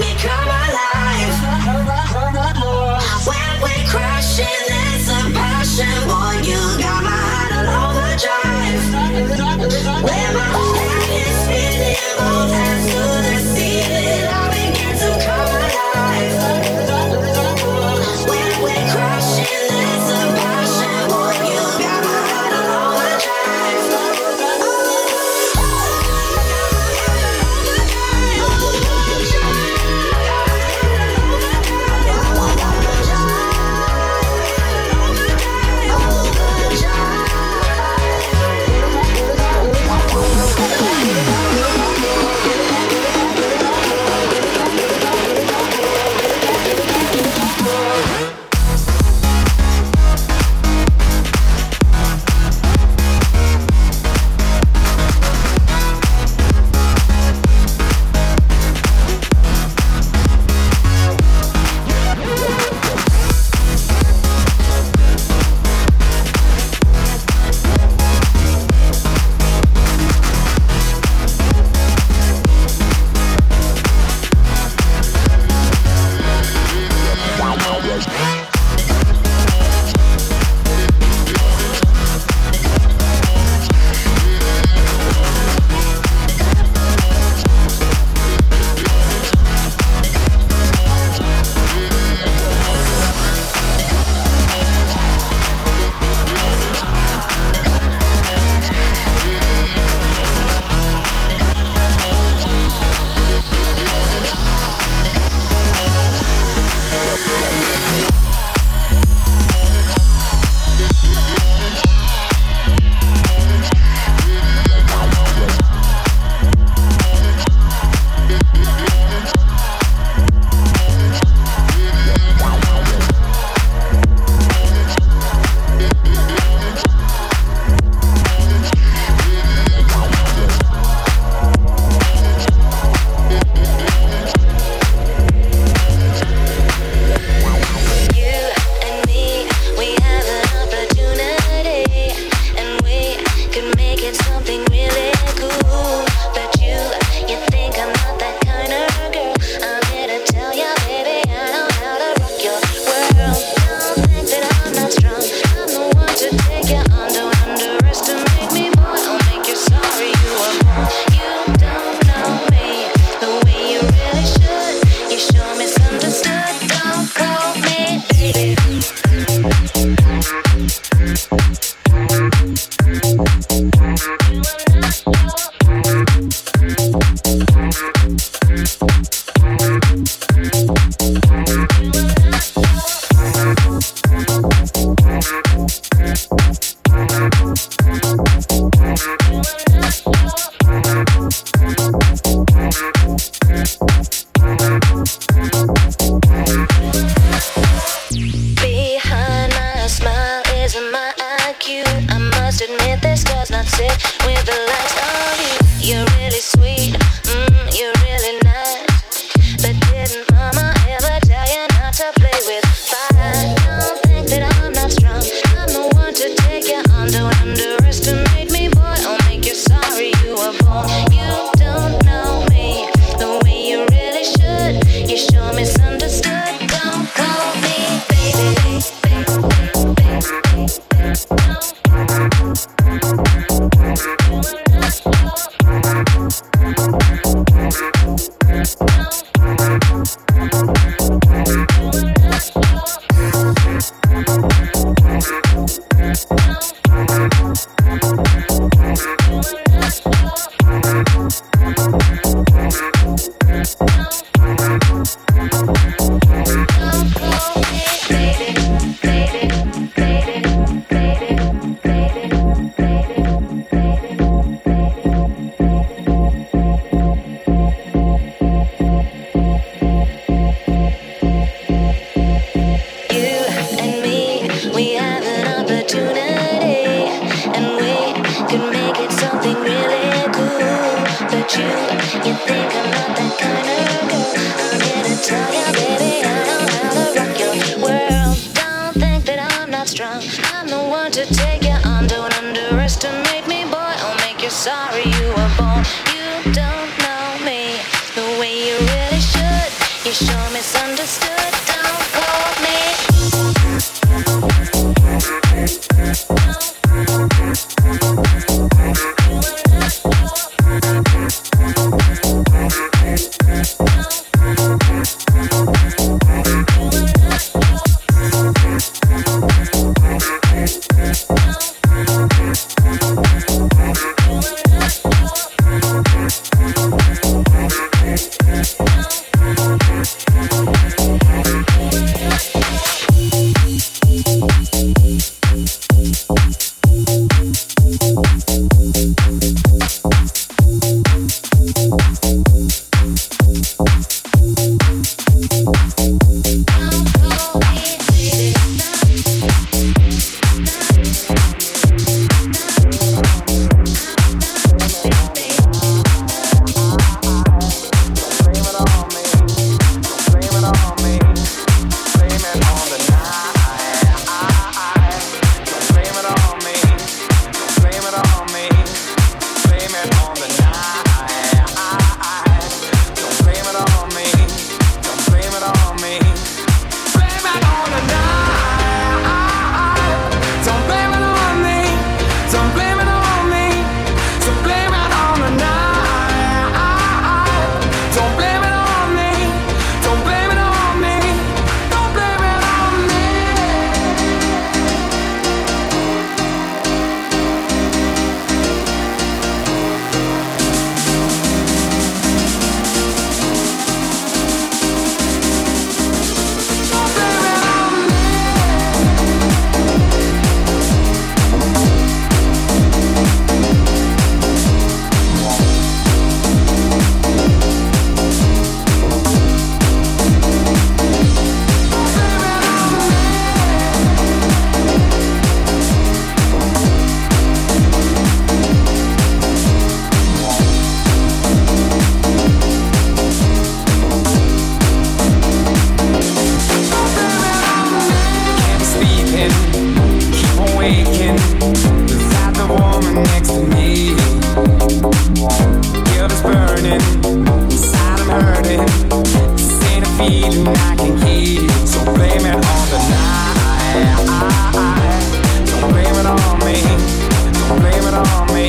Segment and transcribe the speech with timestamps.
[0.00, 0.49] me come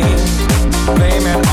[0.01, 1.45] Don't blame it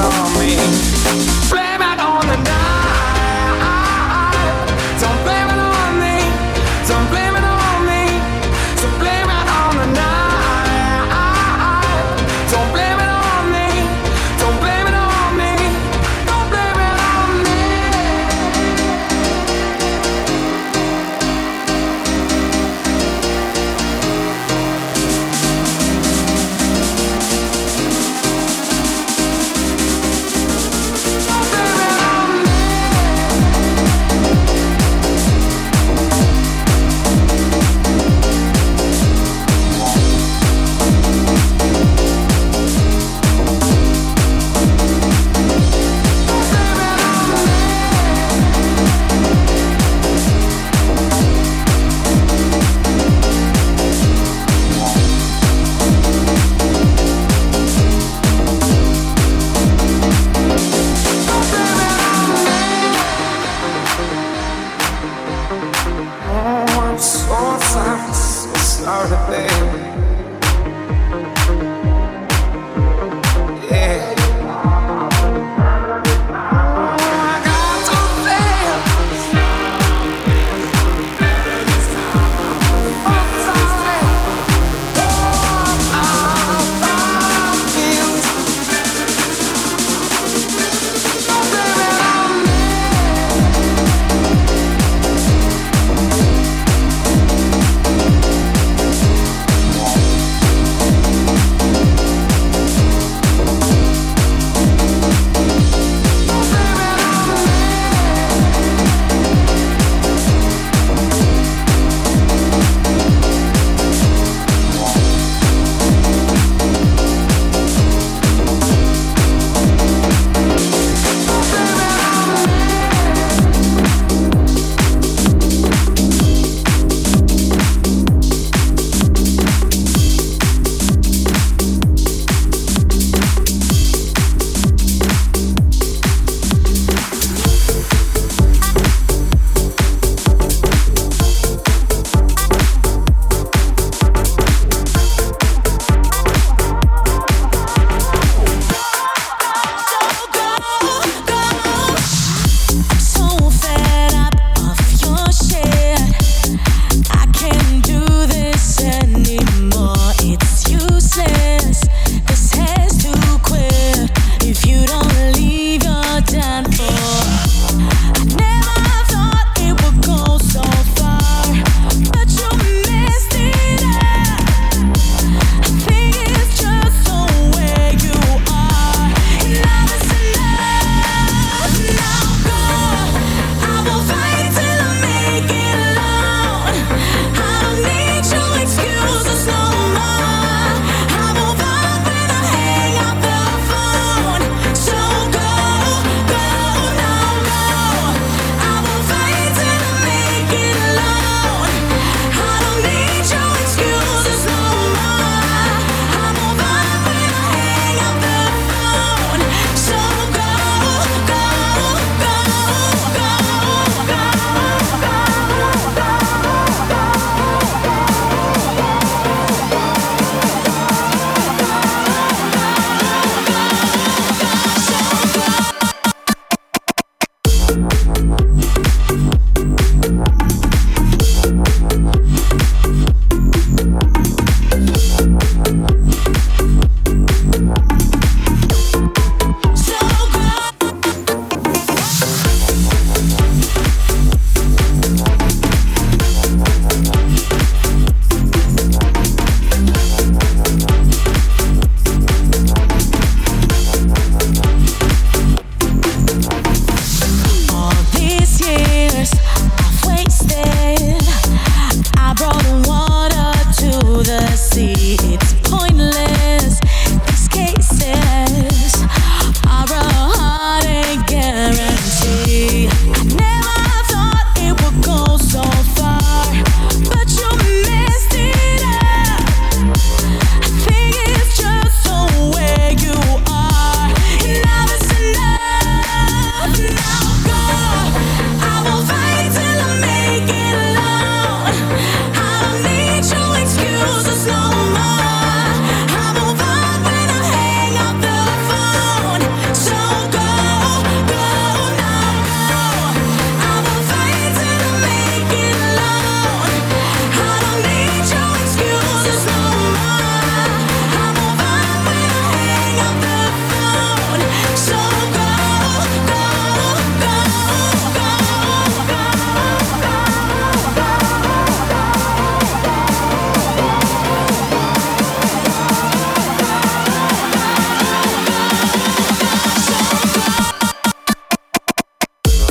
[0.00, 1.65] on me.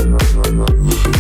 [0.06, 1.15] Nein, nein, nein, nein, nein.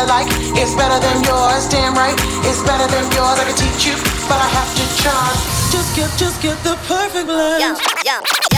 [0.00, 2.16] Yard, like, It's better than yours, damn right.
[2.44, 3.96] It's better than yours, I can teach you.
[4.28, 5.40] But I have to charge.
[5.72, 7.60] Just get, just get the perfect blend.
[7.60, 8.49] Yeah, yeah,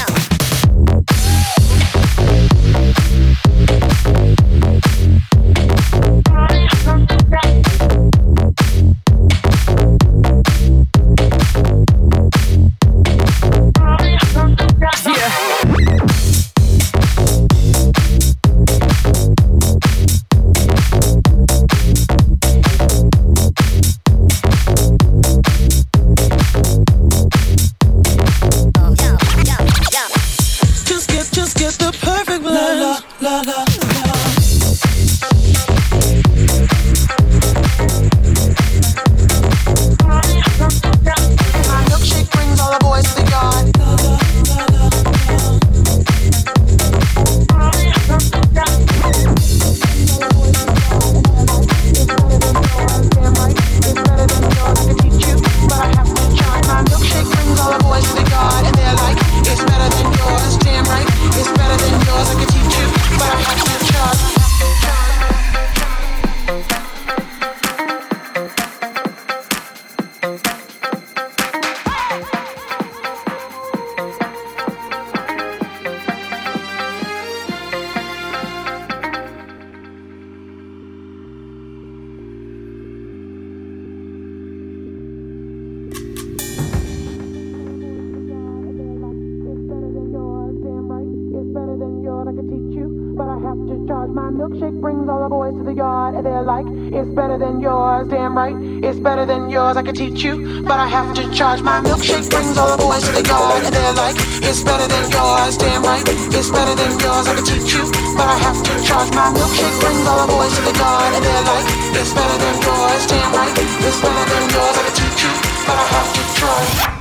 [105.43, 106.03] yours, damn right.
[106.07, 107.85] It's better than yours, I could teach you,
[108.17, 109.11] but I have to charge.
[109.15, 111.67] My milkshake brings all the boys to the yard, and they're like,
[111.99, 113.55] it's better than yours, damn right.
[113.59, 115.33] It's better than yours, I could teach you,
[115.67, 116.92] but I have to charge.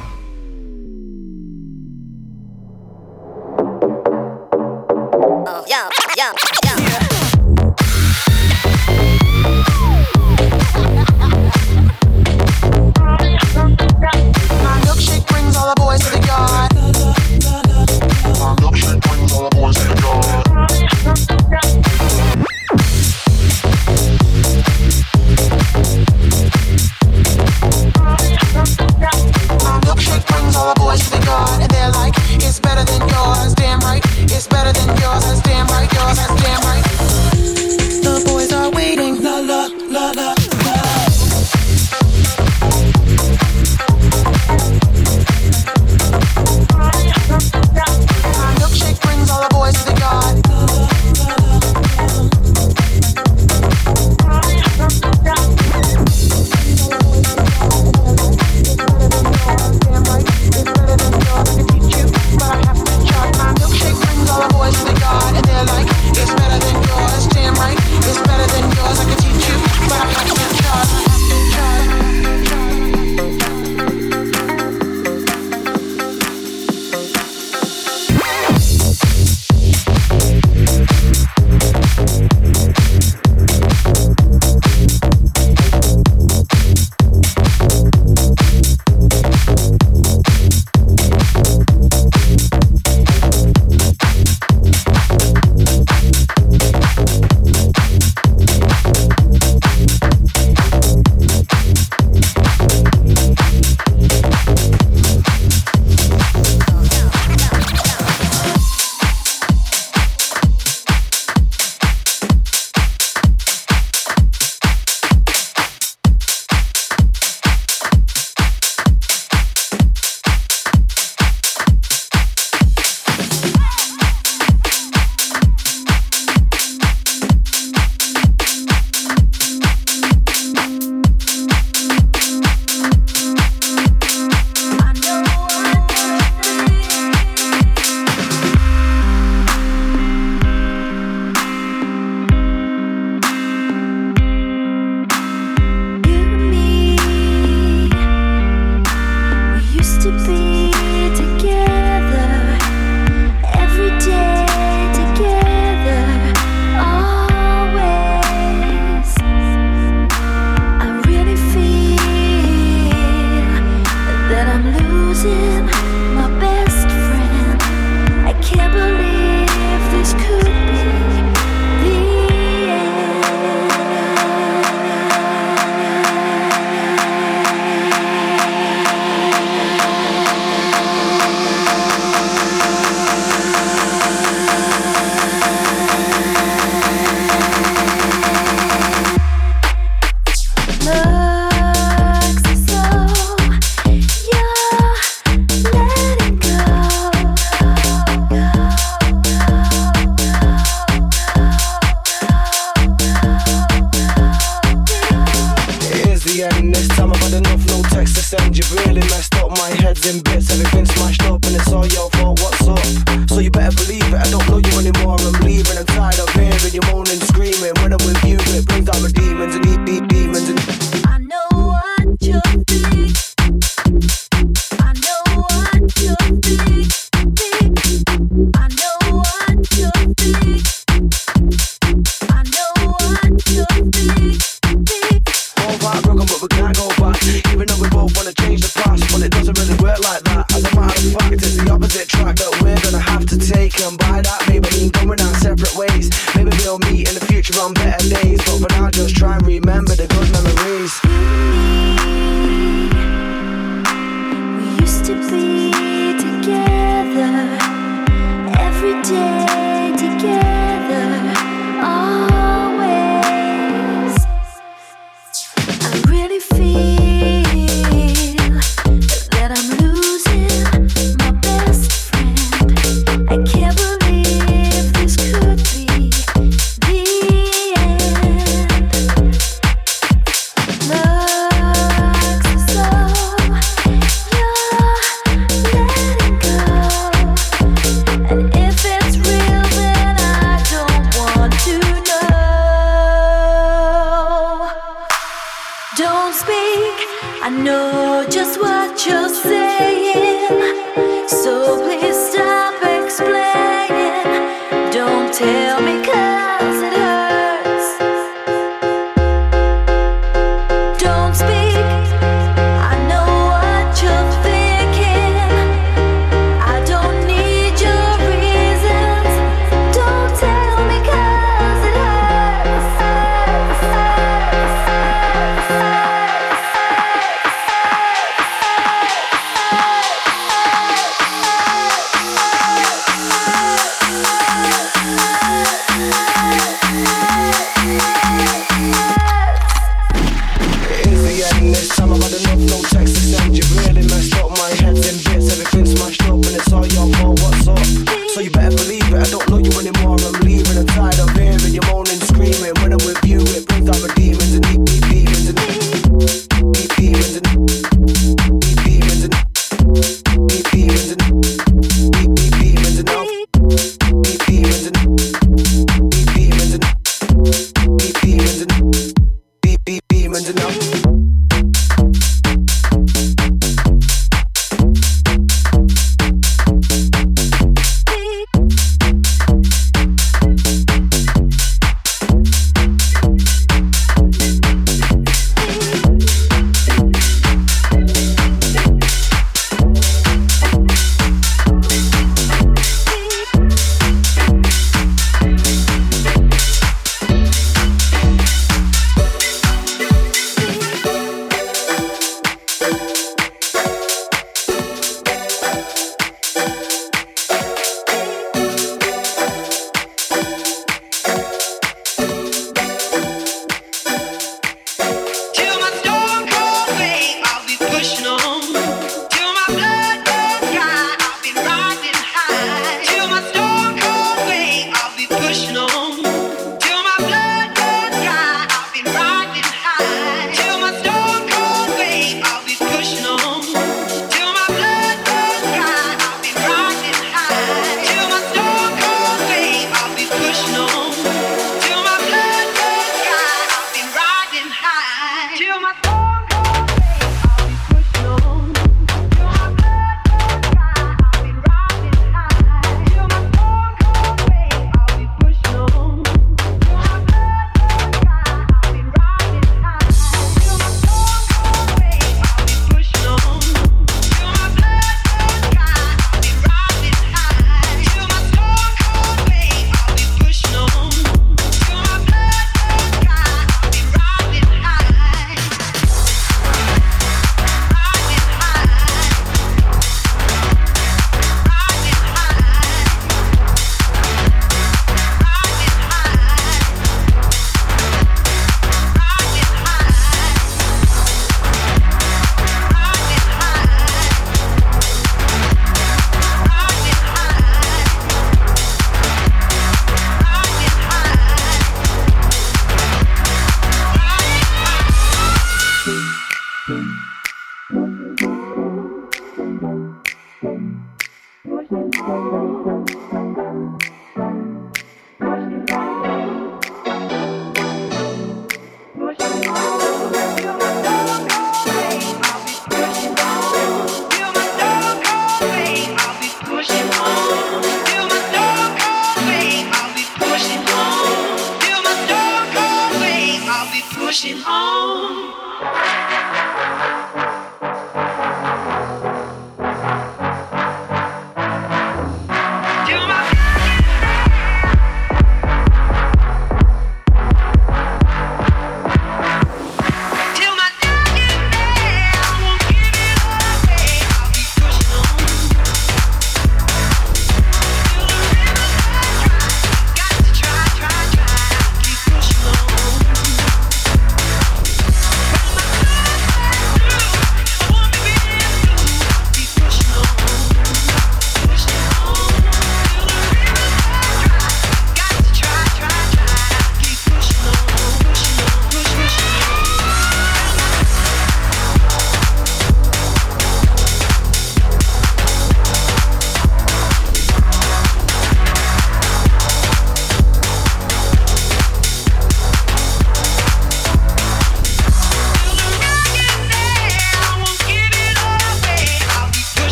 [216.64, 217.31] into your morning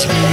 [0.00, 0.29] Christmas.